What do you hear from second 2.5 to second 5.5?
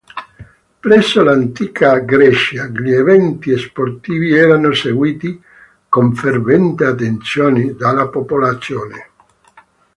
gli eventi sportivi erano seguiti